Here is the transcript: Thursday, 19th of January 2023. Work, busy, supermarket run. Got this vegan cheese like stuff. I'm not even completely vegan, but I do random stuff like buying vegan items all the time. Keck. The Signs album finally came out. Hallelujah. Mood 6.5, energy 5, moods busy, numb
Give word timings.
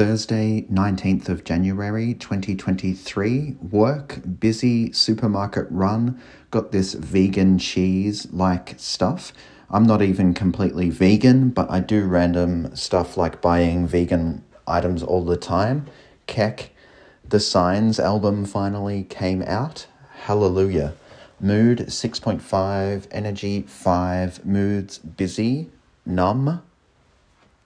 Thursday, 0.00 0.62
19th 0.72 1.28
of 1.28 1.44
January 1.44 2.14
2023. 2.14 3.56
Work, 3.60 4.22
busy, 4.40 4.90
supermarket 4.92 5.66
run. 5.68 6.18
Got 6.50 6.72
this 6.72 6.94
vegan 6.94 7.58
cheese 7.58 8.26
like 8.32 8.76
stuff. 8.78 9.34
I'm 9.68 9.84
not 9.84 10.00
even 10.00 10.32
completely 10.32 10.88
vegan, 10.88 11.50
but 11.50 11.70
I 11.70 11.80
do 11.80 12.06
random 12.06 12.74
stuff 12.74 13.18
like 13.18 13.42
buying 13.42 13.86
vegan 13.86 14.42
items 14.66 15.02
all 15.02 15.22
the 15.22 15.36
time. 15.36 15.84
Keck. 16.26 16.70
The 17.28 17.38
Signs 17.38 18.00
album 18.00 18.46
finally 18.46 19.04
came 19.04 19.42
out. 19.42 19.86
Hallelujah. 20.22 20.94
Mood 21.38 21.80
6.5, 21.88 23.06
energy 23.10 23.64
5, 23.68 24.46
moods 24.46 24.96
busy, 24.96 25.68
numb 26.06 26.62